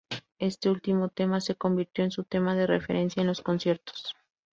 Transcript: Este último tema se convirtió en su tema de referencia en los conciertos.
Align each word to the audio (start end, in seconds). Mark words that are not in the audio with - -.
Este 0.39 0.67
último 0.67 1.09
tema 1.09 1.41
se 1.41 1.53
convirtió 1.53 2.03
en 2.03 2.09
su 2.09 2.23
tema 2.23 2.55
de 2.55 2.65
referencia 2.65 3.21
en 3.21 3.27
los 3.27 3.41
conciertos. 3.43 4.15